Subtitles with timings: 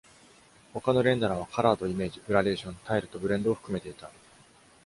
[0.73, 4.09] 他のレンダラーはカラーとイメージ、グラデーション、タイルとブレンドを含めていた。